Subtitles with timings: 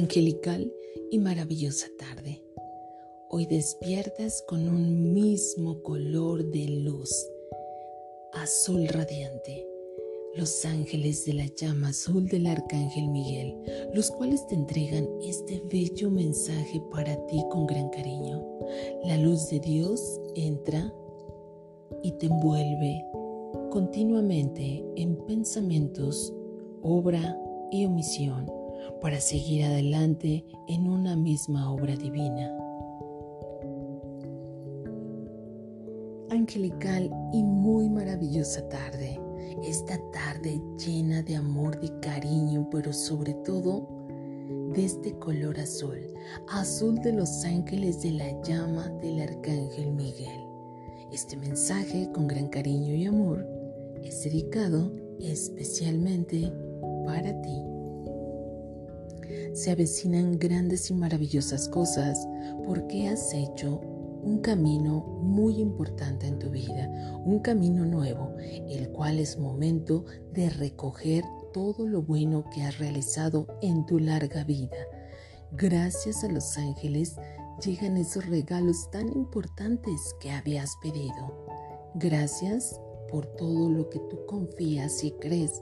[0.00, 0.72] angelical
[1.10, 2.42] y maravillosa tarde.
[3.28, 7.28] Hoy despiertas con un mismo color de luz,
[8.32, 9.66] azul radiante.
[10.34, 13.54] Los ángeles de la llama azul del arcángel Miguel,
[13.92, 18.42] los cuales te entregan este bello mensaje para ti con gran cariño.
[19.04, 20.94] La luz de Dios entra
[22.02, 23.04] y te envuelve
[23.70, 26.32] continuamente en pensamientos,
[26.80, 27.38] obra
[27.70, 28.59] y omisión
[29.00, 32.56] para seguir adelante en una misma obra divina.
[36.30, 39.20] Angelical y muy maravillosa tarde,
[39.64, 43.88] esta tarde llena de amor, y cariño, pero sobre todo
[44.74, 45.98] de este color azul,
[46.48, 50.40] azul de los ángeles de la llama del arcángel Miguel.
[51.12, 53.44] Este mensaje con gran cariño y amor
[54.04, 56.52] es dedicado especialmente
[57.04, 57.69] para ti
[59.52, 62.26] se avecinan grandes y maravillosas cosas
[62.64, 63.80] porque has hecho
[64.22, 66.88] un camino muy importante en tu vida,
[67.24, 68.34] un camino nuevo,
[68.68, 74.44] el cual es momento de recoger todo lo bueno que has realizado en tu larga
[74.44, 74.76] vida.
[75.52, 77.16] Gracias a los ángeles
[77.64, 81.46] llegan esos regalos tan importantes que habías pedido.
[81.94, 85.60] Gracias por todo lo que tú confías y crees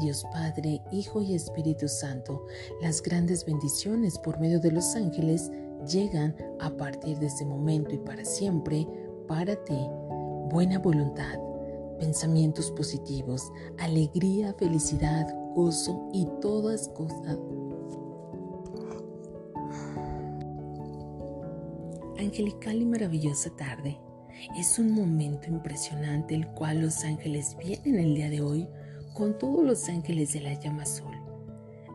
[0.00, 2.46] Dios Padre, Hijo y Espíritu Santo.
[2.80, 5.50] Las grandes bendiciones por medio de los ángeles
[5.86, 8.86] llegan a partir de ese momento y para siempre
[9.28, 9.78] para ti.
[10.50, 11.38] Buena voluntad,
[11.98, 17.38] pensamientos positivos, alegría, felicidad, gozo y todas cosas.
[22.18, 23.98] Angelical y maravillosa tarde.
[24.56, 28.68] Es un momento impresionante el cual los ángeles vienen el día de hoy
[29.14, 31.14] con todos los ángeles de la llama azul,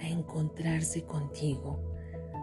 [0.00, 1.80] a encontrarse contigo,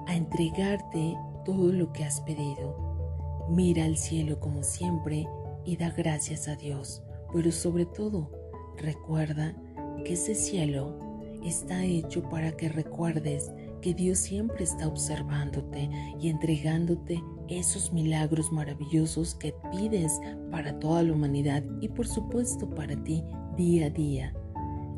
[0.07, 3.47] a entregarte todo lo que has pedido.
[3.50, 5.27] Mira al cielo como siempre
[5.66, 7.01] y da gracias a Dios,
[7.33, 8.31] pero sobre todo
[8.77, 9.56] recuerda
[10.03, 11.00] que ese cielo
[11.44, 13.51] está hecho para que recuerdes
[13.81, 15.89] que Dios siempre está observándote
[16.19, 20.19] y entregándote esos milagros maravillosos que pides
[20.51, 23.23] para toda la humanidad y por supuesto para ti
[23.56, 24.33] día a día.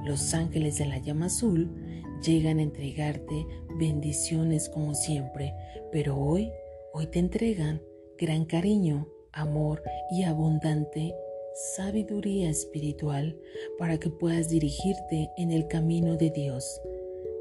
[0.05, 1.69] Los ángeles de la llama azul
[2.25, 3.45] llegan a entregarte
[3.77, 5.53] bendiciones como siempre,
[5.91, 6.51] pero hoy,
[6.93, 7.81] hoy te entregan
[8.17, 11.13] gran cariño, amor y abundante
[11.75, 13.37] sabiduría espiritual
[13.77, 16.81] para que puedas dirigirte en el camino de Dios.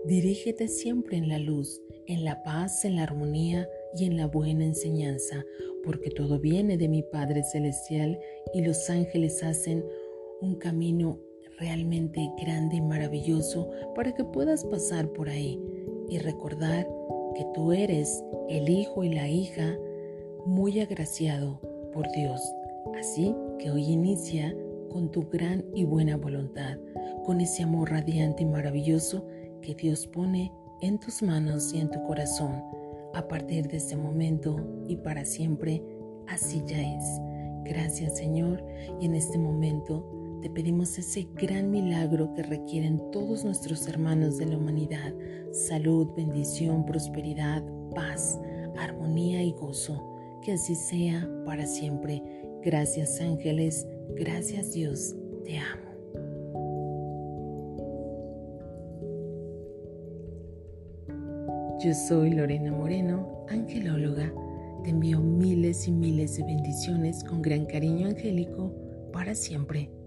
[0.07, 4.65] Dirígete siempre en la luz, en la paz, en la armonía y en la buena
[4.65, 5.45] enseñanza,
[5.85, 8.19] porque todo viene de mi Padre Celestial
[8.55, 9.85] y los ángeles hacen
[10.41, 11.21] un camino
[11.59, 15.61] realmente grande y maravilloso para que puedas pasar por ahí
[16.09, 16.89] y recordar
[17.35, 19.77] que tú eres el hijo y la hija
[20.47, 21.61] muy agraciado
[21.93, 22.41] por Dios.
[22.99, 24.55] Así que hoy inicia
[24.91, 26.79] con tu gran y buena voluntad,
[27.25, 29.27] con ese amor radiante y maravilloso
[29.61, 32.63] que Dios pone en tus manos y en tu corazón.
[33.15, 35.83] A partir de este momento y para siempre,
[36.29, 37.05] así ya es.
[37.65, 38.65] Gracias Señor
[39.01, 40.05] y en este momento
[40.41, 45.13] te pedimos ese gran milagro que requieren todos nuestros hermanos de la humanidad,
[45.53, 48.39] salud, bendición, prosperidad, paz,
[48.77, 50.17] armonía y gozo.
[50.43, 52.23] Que así sea para siempre.
[52.63, 55.89] Gracias ángeles, gracias Dios, te amo.
[61.81, 64.33] Yo soy Lorena Moreno, angelóloga.
[64.85, 68.73] Te envío miles y miles de bendiciones con gran cariño angélico
[69.13, 69.98] para siempre.